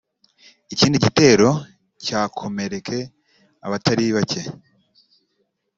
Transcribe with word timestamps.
ikindi 0.73 0.97
gitero 1.05 1.49
cyakomereke 2.05 2.97
abatari 3.65 4.05
bake 4.15 4.41